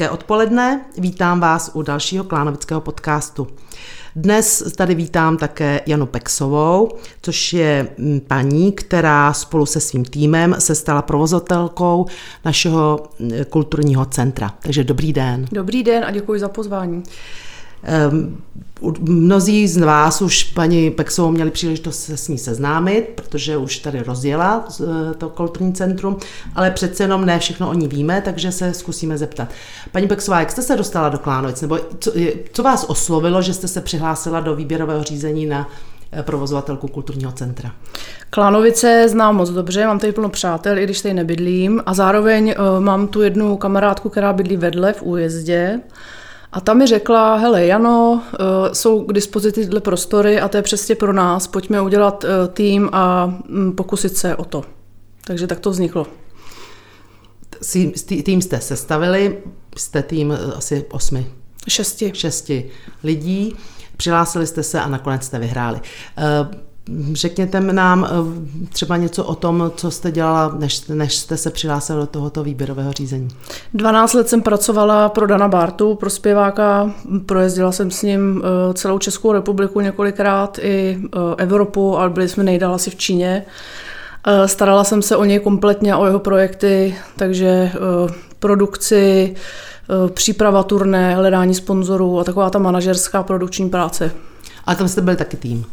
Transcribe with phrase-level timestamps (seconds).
[0.00, 3.46] Hezké odpoledne, vítám vás u dalšího klánovického podcastu.
[4.16, 6.88] Dnes tady vítám také Janu Pexovou,
[7.22, 12.06] což je mm, paní, která spolu se svým týmem se stala provozatelkou
[12.44, 14.54] našeho mm, kulturního centra.
[14.62, 15.46] Takže dobrý den.
[15.52, 17.02] Dobrý den a děkuji za pozvání.
[17.82, 18.36] Ehm,
[19.00, 24.02] mnozí z vás už paní Pexovou měli příležitost se s ní seznámit, protože už tady
[24.02, 26.16] rozjela eh, to kulturní centrum,
[26.54, 29.48] ale přece jenom ne všechno o ní víme, takže se zkusíme zeptat.
[29.92, 32.12] Paní Pexová, jak jste se dostala do Klánovic, nebo co,
[32.52, 35.68] co vás oslovilo, že jste se přihlásila do výběrového řízení na
[36.12, 37.72] eh, provozovatelku kulturního centra?
[38.30, 42.80] Klánovice znám moc dobře, mám tady plno přátel, i když tady nebydlím a zároveň uh,
[42.84, 45.80] mám tu jednu kamarádku, která bydlí vedle v újezdě
[46.52, 50.62] a ta mi řekla, hele Jano, eh, jsou k dispozici tyhle prostory a to je
[50.62, 54.64] přesně pro nás, pojďme udělat eh, tým a mm, pokusit se o to.
[55.24, 56.06] Takže tak to vzniklo.
[58.24, 59.42] Tým jste sestavili,
[59.76, 61.26] jste tým eh, asi osmi.
[61.68, 62.12] Šesti.
[62.14, 62.70] Šesti
[63.02, 63.56] lidí.
[63.96, 65.80] Přihlásili jste se a nakonec jste vyhráli.
[67.12, 72.00] Řekněte nám eh, třeba něco o tom, co jste dělala, než, než jste se přihlásila
[72.00, 73.28] do tohoto výběrového řízení.
[73.74, 76.94] 12 let jsem pracovala pro Dana Bartu, pro zpěváka.
[77.26, 82.44] Projezdila jsem s ním eh, celou Českou republiku několikrát, i eh, Evropu, ale byli jsme
[82.44, 83.44] nejdál asi v Číně.
[84.46, 87.72] Starala jsem se o něj kompletně, o jeho projekty, takže
[88.38, 89.34] produkci,
[90.14, 94.10] příprava turné, hledání sponzorů a taková ta manažerská produkční práce.
[94.64, 95.66] A tam jste byli taky tým?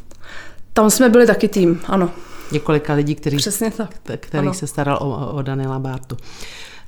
[0.78, 2.12] Tam jsme byli taky tým, ano.
[2.52, 3.90] Několika lidí, který, Přesně tak.
[4.20, 4.54] který ano.
[4.54, 6.18] se staral o, o Daniela Bartu.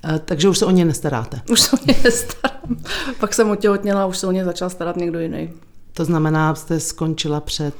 [0.06, 1.42] Eh, takže už se o ně nestaráte?
[1.52, 2.78] Už se o ně nestarám.
[3.20, 5.50] Pak jsem otěhotněla a už se o ně začal starat někdo jiný.
[5.94, 7.74] To znamená, jste skončila před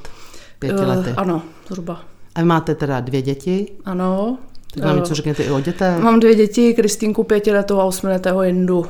[0.58, 1.10] pěti uh, lety?
[1.16, 2.00] Ano, zhruba.
[2.34, 3.72] A máte teda dvě děti?
[3.84, 4.38] Ano.
[4.74, 5.98] Tak nám uh, něco řekněte i o dětech.
[5.98, 8.86] Mám dvě děti, Kristýnku pětiletou a osmiletého Jendu.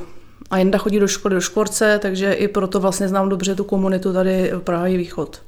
[0.49, 4.13] A Jenda chodí do školy do Škvorce, takže i proto vlastně znám dobře tu komunitu
[4.13, 5.41] tady v Praha Východ.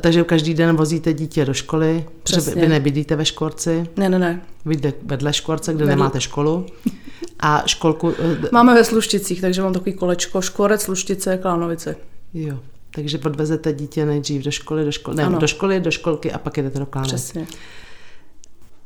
[0.00, 2.54] Takže každý den vozíte dítě do školy, Přesně.
[2.62, 3.86] vy nebydlíte ve Škvorci.
[3.96, 4.40] Ne, ne, ne.
[4.64, 5.96] Vy jde vedle Škvorce, kde vedle.
[5.96, 6.66] nemáte školu.
[7.40, 8.12] A školku...
[8.18, 10.40] Eh, Máme ve Slušticích, takže mám takový kolečko.
[10.42, 11.96] Škvorec, Sluštice, Klánovice.
[12.34, 12.58] Jo,
[12.94, 16.56] takže podvezete dítě nejdřív do školy, do školy, ne, do školy, do školky a pak
[16.56, 17.14] jdete do Klánovic.
[17.14, 17.46] Přesně.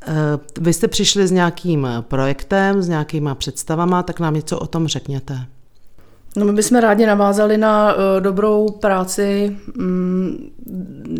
[0.06, 0.14] Eh,
[0.60, 5.46] vy jste přišli s nějakým projektem, s nějakýma představama, tak nám něco o tom řekněte.
[6.36, 10.50] No my bychom rádi navázali na uh, dobrou práci um,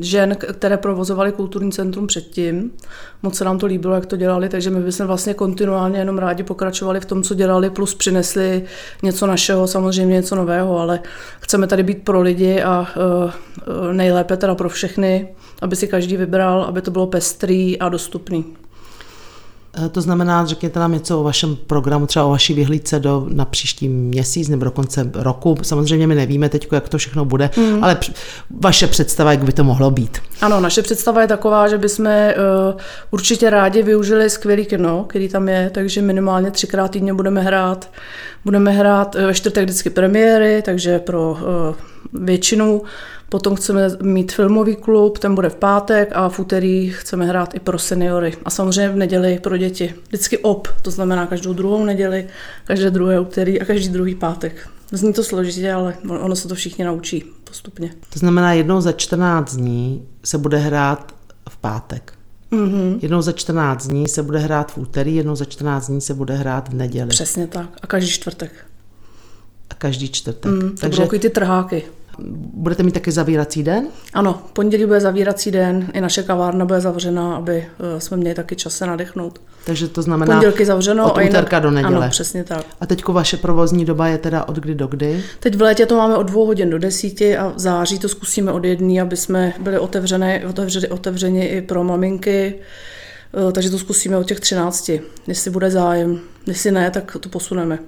[0.01, 2.71] žen, které provozovaly kulturní centrum předtím.
[3.23, 6.43] Moc se nám to líbilo, jak to dělali, takže my bychom vlastně kontinuálně jenom rádi
[6.43, 8.65] pokračovali v tom, co dělali, plus přinesli
[9.03, 11.01] něco našeho, samozřejmě něco nového, ale
[11.41, 15.29] chceme tady být pro lidi a uh, nejlépe teda pro všechny,
[15.63, 18.45] aby si každý vybral, aby to bylo pestrý a dostupný.
[19.85, 23.45] Eh, to znamená, řekněte nám něco o vašem programu, třeba o vaší vyhlídce do, na
[23.45, 25.57] příští měsíc nebo do konce roku.
[25.63, 27.85] Samozřejmě my nevíme teď, jak to všechno bude, mm.
[27.85, 27.99] ale
[28.61, 30.19] vaše představa, jak by to mohlo být.
[30.41, 32.13] Ano, naše představa je taková, že bychom uh,
[33.11, 37.91] určitě rádi využili skvělý kino, který tam je, takže minimálně třikrát týdně budeme hrát.
[38.45, 41.75] Budeme hrát eh, ve čtvrtek vždycky premiéry, takže pro uh,
[42.13, 42.83] většinu
[43.29, 47.61] Potom chceme mít filmový klub, ten bude v pátek a v úterý chceme hrát i
[47.61, 48.33] pro seniory.
[48.45, 49.95] A samozřejmě v neděli pro děti.
[50.09, 52.27] Vždycky op, to znamená každou druhou neděli,
[52.65, 54.69] každé druhé úterý a každý druhý pátek.
[54.93, 57.91] Zní to složitě, ale ono se to všichni naučí postupně.
[58.13, 61.15] To znamená, jednou za 14 dní se bude hrát
[61.49, 62.13] v pátek.
[62.53, 62.99] Mm-hmm.
[63.03, 66.35] Jednou za 14 dní se bude hrát v úterý, jednou za 14 dní se bude
[66.35, 67.09] hrát v neděli.
[67.09, 67.69] Přesně tak.
[67.83, 68.53] A každý čtvrtek.
[69.71, 70.53] A každý čtvrtek.
[70.53, 71.05] Mm, to Takže...
[71.05, 71.85] budou ty trháky.
[72.55, 73.87] Budete mít taky zavírací den?
[74.15, 78.57] Ano, pondělí bude zavírací den, i naše kavárna bude zavřena, aby eh, jsme měli taky
[78.57, 79.41] čas se nadechnout.
[79.65, 81.97] Takže to znamená Pondělky zavřeno od úterka do neděle.
[81.97, 82.65] Ano, přesně tak.
[82.81, 85.23] A teď vaše provozní doba je teda od kdy do kdy?
[85.41, 88.53] Teď v létě to máme od dvou hodin do desíti a v září to zkusíme
[88.53, 92.55] od jedné, aby jsme byli otevřené, otevřeni, otevřeni i pro maminky.
[93.49, 96.21] Eh, takže to zkusíme od těch třinácti, jestli bude zájem.
[96.47, 97.79] Jestli ne, tak to posuneme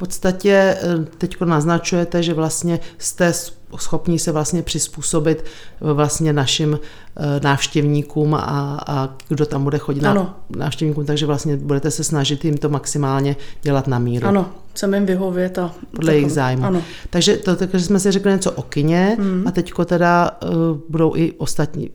[0.00, 0.78] podstatě eh,
[1.18, 3.32] teď naznačujete, že vlastně jste
[3.76, 8.40] schopni se vlastně přizpůsobit eh, vlastně našim eh, návštěvníkům a,
[8.86, 10.34] a kdo tam bude chodit ano.
[10.50, 14.26] na návštěvníkům, takže vlastně budete se snažit jim to maximálně dělat na míru.
[14.26, 15.72] Ano, chceme jim vyhovět a...
[15.96, 16.64] Podle jejich zájmu.
[16.64, 16.82] Ano.
[17.10, 19.44] Takže to, takže jsme si řekli něco o kině hmm.
[19.46, 20.50] a teďko teda uh,
[20.88, 21.90] budou i ostatní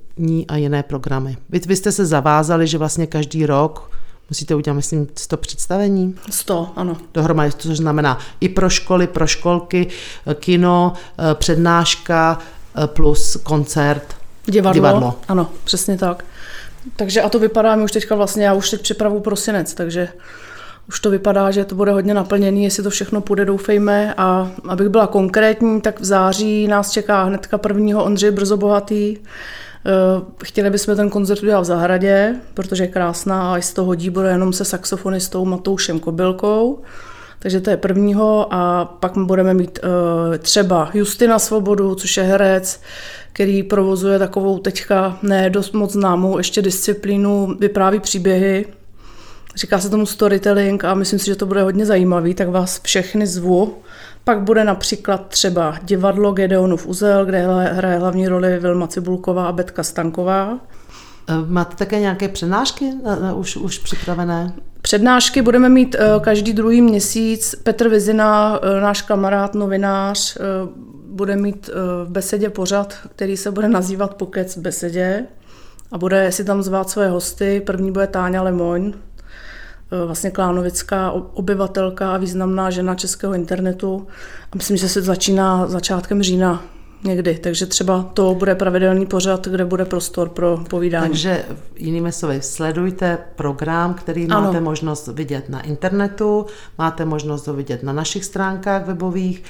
[0.48, 1.38] a jiné programy.
[1.50, 3.92] Vy, vy jste se zavázali, že vlastně každý rok
[4.30, 6.16] Musíte udělat, myslím, 100 představení?
[6.30, 6.98] 100, ano.
[7.14, 9.88] Dohromady, což znamená i pro školy, pro školky,
[10.36, 12.40] kino, eh, přednáška
[12.84, 14.16] eh, plus koncert.
[14.46, 15.20] Divadlo, divadlo.
[15.28, 16.26] Ano, přesně tak.
[16.96, 20.10] Takže a to vypadá mi už teďka vlastně, já už teď připravu prosinec, takže
[20.88, 24.14] Už to vypadá, že to bude hodně naplněný, jestli to všechno půjde, doufejme.
[24.18, 29.18] A abych byla konkrétní, tak v září nás čeká hnedka prvního Ondřej Brzo Bohatý.
[29.88, 34.10] Eh, chtěli bychom ten koncert udělat v zahradě, protože je krásná a jestli to hodí,
[34.10, 36.82] bude jenom se saxofonistou Matoušem Kobylkou.
[37.40, 42.82] Takže to je prvního a pak budeme mít uh, třeba Justina Svobodu, což je herec,
[43.34, 48.66] který provozuje takovou teďka ne dost moc známou ještě disciplínu, vypráví příběhy.
[49.56, 53.28] Říká se tomu storytelling a myslím si, že to bude hodně zajímavý, tak vás všechny
[53.28, 53.76] zvu.
[54.26, 59.84] Pak bude například třeba divadlo Gedeonův uzel, kde hraje hlavní roli Vilma Cibulková a Betka
[59.84, 60.60] Stanková.
[61.30, 64.54] Eh, máte také nějaké přednášky na, na, už, už připravené?
[64.82, 67.56] Přednášky budeme mít uh, každý druhý měsíc.
[67.64, 70.70] Petr Vizina, uh, náš kamarád, novinář, uh,
[71.16, 71.70] bude mít
[72.06, 75.26] v besedě pořad, který se bude nazývat Pokec v besedě
[75.92, 77.62] a bude si tam zvát své hosty.
[77.66, 78.94] První bude Táňa Lemoň,
[80.06, 84.08] vlastně klánovická obyvatelka a významná žena českého internetu.
[84.52, 86.64] A myslím, že se začíná začátkem října
[87.06, 91.10] někdy, takže třeba to bude pravidelný pořad, kde bude prostor pro povídání.
[91.10, 94.42] Takže jinými slovy, sledujte program, který ano.
[94.42, 96.46] máte možnost vidět na internetu,
[96.78, 99.44] máte možnost ho vidět na našich stránkách webových,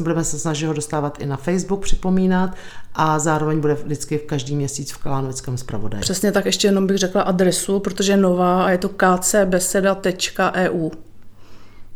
[0.00, 2.50] budeme se snažit ho dostávat i na Facebook, připomínat
[2.94, 6.00] a zároveň bude vždycky v každý měsíc v Kalánovickém zpravodaji.
[6.00, 10.90] Přesně tak, ještě jenom bych řekla adresu, protože je nová a je to kcbeseda.eu.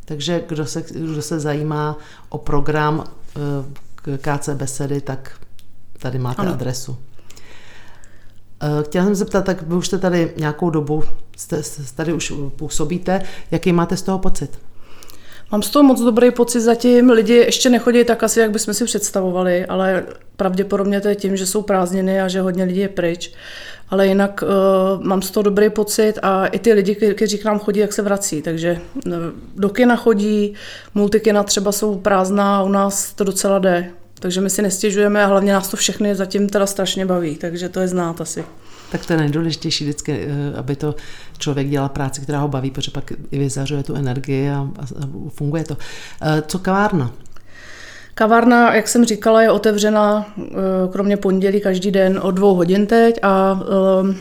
[0.05, 1.99] Takže kdo se, kdo se zajímá
[2.29, 3.05] o program
[3.37, 3.41] eh,
[4.03, 5.33] KC Besedy, tak
[5.99, 6.53] tady máte ano.
[6.53, 6.97] adresu.
[8.63, 11.05] Eh, chtěla jsem se zeptat, tak vy už jste tady nějakou dobu,
[11.37, 11.63] jste,
[11.95, 14.59] tady už působíte, jaký máte z toho pocit?
[15.53, 17.11] Mám z toho moc dobrý pocit zatím.
[17.11, 20.07] Lidi ještě nechodí tak asi, jak bychom si představovali, ale
[20.37, 23.33] pravděpodobně to je tím, že jsou prázdniny a že hodně lidí je pryč.
[23.91, 27.59] Ale jinak uh, mám z toho dobrý pocit a i ty lidi, kteří k nám
[27.59, 28.43] chodí, jak se vrací.
[28.43, 29.13] Takže uh,
[29.57, 30.55] do kina chodí,
[30.95, 33.91] multikina třeba jsou prázdná u nás to docela jde.
[34.21, 37.81] Takže my si nestěžujeme a hlavně nás to všechny zatím teda strašně baví, takže to
[37.81, 38.45] je znát asi.
[38.93, 40.95] Tak to je nejdůležitější vždycky, eh, aby to
[41.39, 44.87] člověk dělal práci, která ho baví, protože pak i vyzařuje tu energii a, a
[45.29, 45.77] funguje to.
[46.47, 47.13] Co kavárna?
[48.21, 50.53] Kavárna, jak jsem říkala, je otevřena eh,
[50.93, 54.15] kromě pondělí každý den od dvou hodin teď a eh,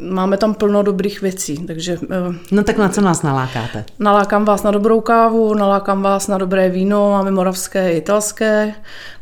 [0.00, 1.66] máme tam plno dobrých věcí.
[1.66, 3.84] Takže, eh, no tak na co nás nalákáte?
[3.98, 8.74] Nalákám vás na dobrou kávu, nalákám vás na dobré víno, máme moravské i italské,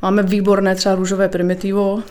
[0.03, 2.03] máme výborné třeba růžové primitivo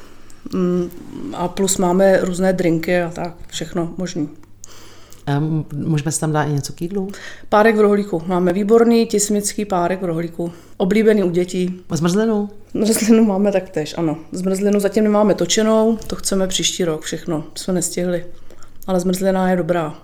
[0.53, 0.89] mm,
[1.35, 4.29] a plus máme různé drinky a tak, všechno možný.
[5.73, 7.07] Můžeme si tam dát i něco k jídlu?
[7.49, 8.23] Párek v rohlíku.
[8.27, 10.51] Máme výborný tismický párek v rohlíku.
[10.77, 11.81] Oblíbený u dětí.
[11.89, 12.49] A zmrzlinu?
[12.73, 14.17] Zmrzlinu máme taktéž, ano.
[14.31, 17.43] Zmrzlinu zatím nemáme točenou, to chceme příští rok všechno.
[17.55, 18.25] Jsme nestihli.
[18.87, 19.95] Ale zmrzlina je dobrá.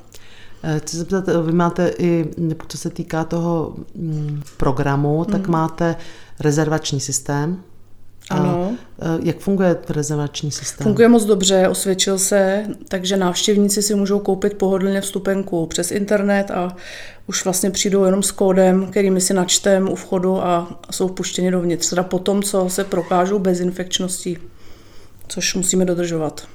[0.64, 2.26] Eh, chci se zeptat, vy máte i,
[2.68, 5.52] co se týká toho mm, programu, tak mm.
[5.54, 5.96] máte
[6.40, 7.64] rezervační systém.
[8.30, 8.76] Ano.
[9.00, 10.84] A jak funguje rezervační systém?
[10.84, 16.76] Funguje moc dobře, osvědčil se, takže návštěvníci si můžou koupit pohodlně vstupenku přes internet a
[17.28, 21.52] už vlastně přijdou jenom s kódem, který my si načtem u vchodu a jsou vpuštěni
[21.52, 21.90] dovnitř.
[21.90, 24.38] Teda potom, co se prokážou bezinfekčností,
[25.28, 26.48] což musíme dodržovat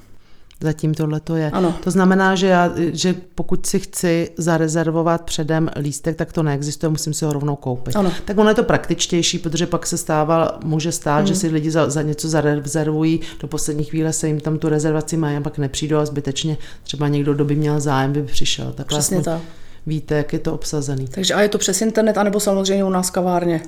[0.62, 1.50] zatím tohle to je.
[1.50, 1.74] Ano.
[1.84, 7.14] To znamená, že, já, že pokud si chci zarezervovat předem lístek, tak to neexistuje, musím
[7.14, 7.96] si ho rovnou koupit.
[7.96, 8.12] Ano.
[8.24, 11.26] Tak ono je to praktičtější, protože pak se stává, může stát, hmm.
[11.26, 15.16] že si lidi za, za něco zarezervují, do poslední chvíle se jim tam tu rezervaci
[15.16, 18.72] mají a pak nepřijdou a zbytečně třeba někdo, kdo by měl zájem, by přišel.
[18.72, 19.40] Tak Přesně tak
[19.86, 21.08] víte, jak je to obsazený.
[21.08, 23.60] Takže a je to přes internet, anebo samozřejmě u nás kavárně?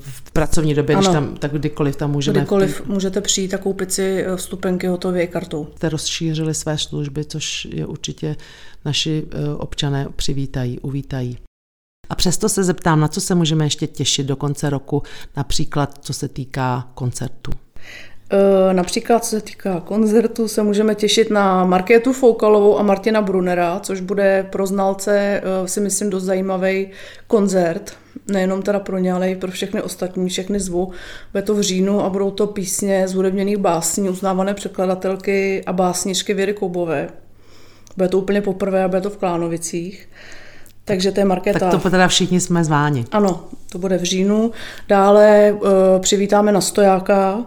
[0.00, 1.02] V pracovní době, ano.
[1.02, 2.38] když tam, tak kdykoliv tam můžeme.
[2.38, 2.92] Kdykoliv tý...
[2.92, 5.66] můžete přijít a koupit si eh, vstupenky hotově kartou.
[5.76, 8.36] Jste rozšířili své služby, což je určitě
[8.84, 11.38] naši eh, občané přivítají, uvítají.
[12.08, 15.02] A přesto se zeptám, na co se můžeme ještě těšit do konce roku,
[15.36, 17.52] například co se týká koncertu.
[18.32, 23.80] Eh, například, co se týká koncertu, se můžeme těšit na Markétu Foukalovou a Martina Brunera,
[23.80, 26.88] což bude pro znalce, eh, si myslím, dost zajímavý
[27.26, 27.92] koncert.
[28.28, 30.92] Nejenom teda pro ně, ale i pro všechny ostatní, všechny zvu.
[31.32, 36.34] Bude to v říjnu a budou to písně z hudebněných básní, uznávané překladatelky a básničky
[36.34, 37.08] Věry Koubové.
[37.96, 40.08] Bude to úplně poprvé a bude to v Klánovicích.
[40.84, 41.70] Takže to je Markéta.
[41.70, 43.04] Tak to teda všichni jsme zváni.
[43.12, 44.50] Ano, to bude v říjnu.
[44.88, 45.68] Dále uh,
[46.00, 47.46] přivítáme na stojáka,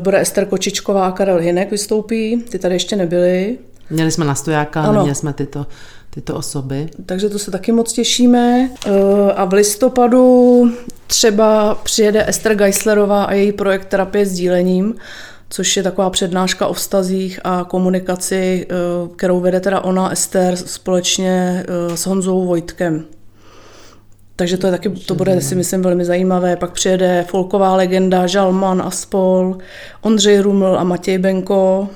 [0.00, 3.58] bude Ester Kočičková a Karel Hinek vystoupí, ty tady ještě nebyly.
[3.90, 4.92] Měli jsme na stojáka, ano.
[4.92, 5.66] neměli jsme tyto,
[6.10, 6.88] tyto osoby.
[7.06, 8.70] Takže to se taky moc těšíme.
[8.86, 10.70] Eh, a v listopadu
[11.06, 14.94] třeba přijede Ester Geislerová a její projekt Terapie s dílením,
[15.50, 18.74] což je taková přednáška o vztazích a komunikaci, eh,
[19.16, 23.04] kterou vede teda ona, Ester, společně eh, s Honzou Vojtkem.
[24.38, 26.56] Takže to je taky, to bude si myslím velmi zajímavé.
[26.56, 29.58] Pak přijede folková legenda Žalman a spol,
[30.00, 31.88] Ondřej Ruml a Matěj Benko,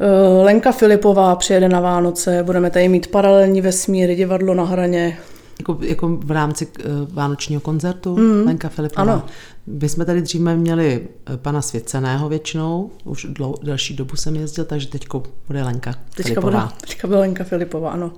[0.00, 5.18] eh, Lenka Filipová přijede na Vánoce, budeme tady mít paralelní vesmíry, divadlo na hraně.
[5.58, 6.72] Jako, jako v rámci uh,
[7.12, 8.46] vánočního koncertu mm.
[8.46, 9.02] Lenka Filipová.
[9.02, 9.22] Ano.
[9.66, 14.64] My jsme tady dříve měli eh, pana Svěceného většinou, už dlou, delší dobu jsem jezdil,
[14.64, 15.06] takže teď
[15.46, 16.60] bude Lenka teďka Filipová.
[16.60, 18.12] Bude, teďka bude Lenka Filipová, ano.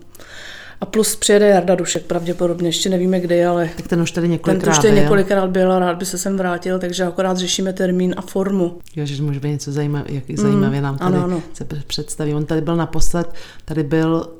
[0.80, 3.70] A plus přijede Jarda Dušek pravděpodobně, ještě nevíme kdy, ale...
[3.76, 6.36] Tak ten už tady několikrát ten už tady několikrát byl a rád by se sem
[6.36, 8.78] vrátil, takže akorát řešíme termín a formu.
[8.96, 11.42] Jo, že může být něco zajímavé, jak zajímavě mm, nám tady ano, ano.
[11.52, 12.34] se představí.
[12.34, 14.37] On tady byl naposled, tady byl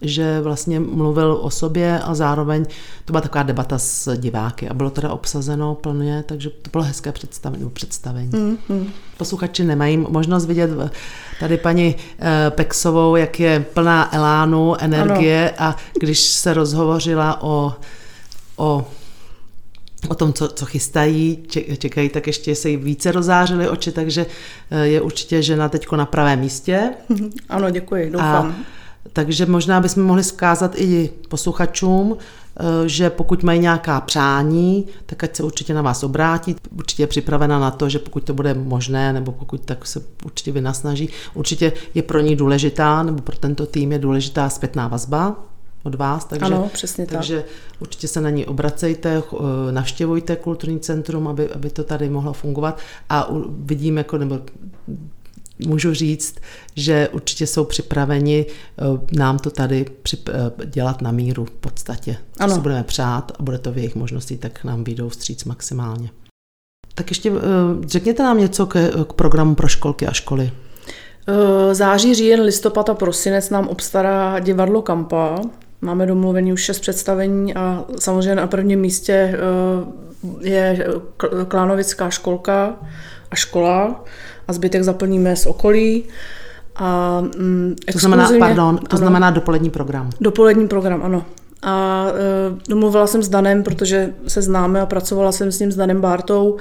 [0.00, 2.64] že vlastně mluvil o sobě a zároveň
[3.04, 7.12] to byla taková debata s diváky a bylo teda obsazeno plně, takže to bylo hezké
[7.12, 7.70] představení.
[7.70, 8.30] představení.
[8.32, 8.90] Mm, mm.
[9.16, 10.70] Posluchači nemají možnost vidět
[11.40, 15.70] tady paní eh, Pexovou, jak je plná elánu, energie ano.
[15.70, 17.74] a když se rozhovořila o,
[18.56, 18.86] o
[20.08, 21.38] o tom, co, co chystají,
[21.78, 24.26] čekají, tak ještě se jí více rozářily oči, takže
[24.70, 26.90] eh, je určitě žena teď na pravém místě.
[27.48, 28.46] Ano, děkuji, doufám.
[28.46, 28.77] A
[29.12, 35.36] takže možná bychom mohli zkázat i posluchačům, eh, že pokud mají nějaká přání, tak ať
[35.36, 36.56] se určitě na vás obrátí.
[36.76, 40.52] Určitě je připravena na to, že pokud to bude možné, nebo pokud tak se určitě
[40.52, 41.08] vynasnaží.
[41.34, 45.36] Určitě je pro ní důležitá, nebo pro tento tým je důležitá zpětná vazba
[45.82, 46.24] od vás.
[46.24, 47.14] Takže, ano, přesně tak.
[47.14, 47.44] Takže
[47.80, 52.78] určitě se na ní obracejte, eh, navštěvujte kulturní centrum, aby, aby to tady mohlo fungovat
[53.08, 54.38] a vidím, jako, nebo
[55.66, 56.36] můžu říct,
[56.76, 58.82] že určitě jsou připraveni eh,
[59.16, 59.86] nám to tady
[60.28, 62.16] eh, dělat na míru v podstatě.
[62.32, 62.54] Co ano.
[62.54, 66.10] si budeme přát a bude to v jejich možnosti, tak nám vyjdou vstříc maximálně.
[66.94, 67.40] Tak ještě eh,
[67.86, 70.50] řekněte nám něco k, k programu pro školky a školy.
[71.72, 75.40] Září, říjen, listopad a prosinec nám obstará divadlo Kampa.
[75.80, 79.38] Máme domluvený už šest představení a samozřejmě na prvním místě
[80.40, 80.86] je
[81.48, 82.76] Klánovická školka
[83.30, 84.04] a škola
[84.48, 86.04] a zbytek zaplníme z okolí.
[86.76, 90.10] A, mm, to znamená, pardon, to ano, znamená dopolední program.
[90.20, 91.24] Dopolední program, ano.
[91.62, 95.76] A e, domluvila jsem s Danem, protože se známe a pracovala jsem s ním s
[95.76, 96.56] Danem Bartou,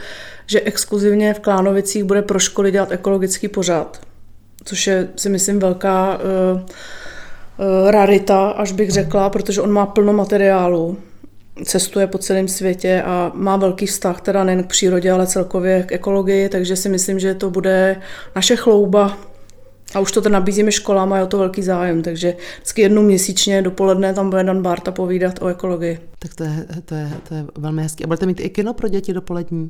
[0.45, 4.01] že exkluzivně v Klánovicích bude pro školy dělat ekologický pořad,
[4.63, 6.59] což je si myslím velká e,
[7.87, 10.97] e, rarita, až bych řekla, protože on má plno materiálu
[11.65, 15.91] cestuje po celém světě a má velký vztah teda nejen k přírodě, ale celkově k
[15.91, 18.01] ekologii, takže si myslím, že to bude
[18.35, 19.17] naše chlouba
[19.95, 23.01] a už to tady nabízíme školám a je o to velký zájem, takže vždycky jednou
[23.01, 25.99] měsíčně dopoledne tam bude Dan Barta povídat o ekologii.
[26.19, 28.03] Tak to je, to je, to je velmi hezké.
[28.03, 29.69] A budete mít i kino pro děti dopolední?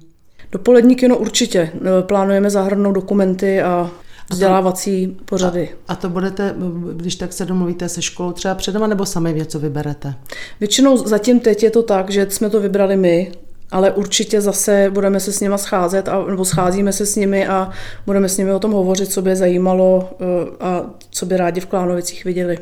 [0.51, 1.71] Dopolední kino určitě.
[2.01, 3.91] Plánujeme zahrnout dokumenty a
[4.29, 5.69] vzdělávací pořady.
[5.87, 6.55] A, to budete,
[6.93, 10.15] když tak se domluvíte se školou třeba předem, nebo sami něco vyberete?
[10.59, 13.31] Většinou zatím teď je to tak, že jsme to vybrali my,
[13.71, 17.71] ale určitě zase budeme se s nimi scházet, a, nebo scházíme se s nimi a
[18.05, 20.25] budeme s nimi o tom hovořit, co by je zajímalo eh,
[20.59, 22.57] a co by rádi v Klánovicích viděli.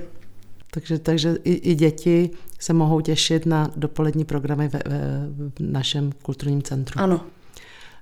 [0.72, 2.30] Takže, takže i, i děti
[2.60, 5.00] se mohou těšit na dopolední programy ve, ve,
[5.50, 7.00] v našem kulturním centru.
[7.00, 7.22] Ano.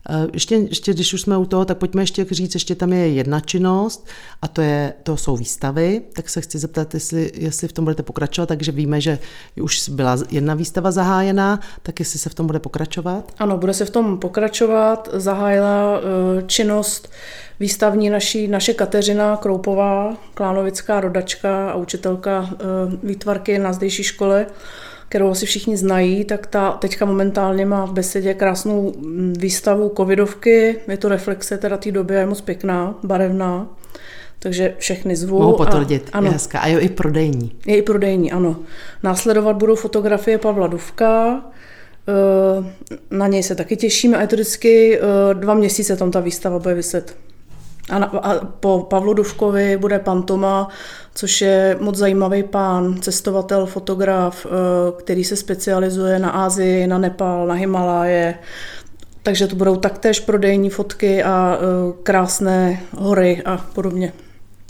[0.09, 3.07] Eh, ještě, ještě, když už jsme u toho, tak pojďme ještě říct, ještě tam je
[3.07, 4.07] jedna činnost
[4.41, 8.03] a to, je, to jsou výstavy, tak se chci zeptat, jestli, jestli v tom budete
[8.03, 9.19] pokračovat, takže víme, že
[9.61, 13.31] už byla jedna výstava zahájená, tak jestli se v tom bude pokračovat?
[13.39, 17.09] Ano, bude se v tom pokračovat, zahájila eh, činnost
[17.59, 22.55] výstavní naší, naše Kateřina Kroupová, klánovická rodačka a učitelka eh,
[23.03, 24.45] výtvarky na zdejší škole,
[25.13, 28.93] kterou asi všichni znají, tak ta teďka momentálně má v besedě krásnou
[29.37, 30.79] výstavu covidovky.
[30.87, 33.67] Je to reflexe teda té doby, je moc pěkná, barevná.
[34.39, 35.39] Takže všechny zvu.
[35.39, 36.27] Mohu potvrdit, a, ano.
[36.27, 36.59] je hezká.
[36.59, 37.51] A je i prodejní.
[37.65, 38.55] Je i prodejní, ano.
[39.03, 41.41] Následovat budou fotografie Pavla Duvka,
[42.07, 42.73] eh,
[43.11, 46.59] na něj se taky těšíme a je to vždycky eh, dva měsíce tam ta výstava
[46.59, 47.15] bude vyset.
[47.89, 50.67] A, na, a po Pavlu Duvkovi bude Pantoma,
[51.15, 54.49] což je moc zajímavý pán, cestovatel, fotograf, eh,
[54.97, 58.35] který se specializuje na Asii, na Nepal, na Himaláje.
[59.23, 64.13] Takže to budou taktéž prodejní fotky a eh, krásné hory a podobně.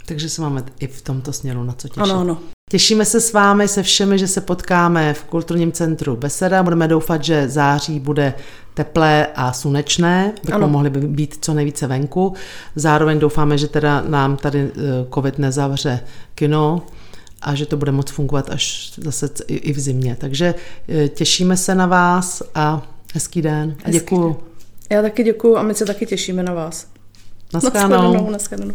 [0.06, 2.02] Takže se máme i v tomto směru na co těšit.
[2.02, 2.53] Ano, ano.
[2.70, 6.62] Těšíme se s vámi, se všemi, že se potkáme v kulturním centru Beseda.
[6.62, 8.34] Budeme doufat, že září bude
[8.74, 12.34] teplé a slunečné, bychom mohli být co nejvíce venku.
[12.76, 14.80] Zároveň doufáme, že teda nám tady eh,
[15.14, 16.00] covid nezavře
[16.34, 16.82] kino
[17.42, 20.16] a že to bude moc fungovat až zase i v zimě.
[20.20, 20.54] Takže
[20.88, 22.82] eh, těšíme se na vás a
[23.14, 23.76] hezký den.
[23.84, 24.36] A děkuju.
[24.90, 26.86] Já taky děkuju a my se taky těšíme na vás.
[27.54, 27.90] Naschledanou.
[27.90, 28.30] Naschledanou.
[28.30, 28.74] naschledanou.